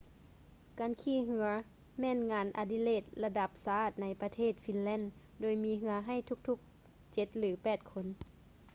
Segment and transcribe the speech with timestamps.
[0.79, 1.47] ການຂີ່ເຮືອ
[1.99, 5.01] ແມ່ນງານອະດິເລກລະດັບຊາດໃນປະເທດຟິນແລນ
[5.41, 6.15] ໂດຍມີເຮືອໃຫ້
[6.47, 8.05] ທຸກໆເຈັດ ຫຼື ແປດຄົນ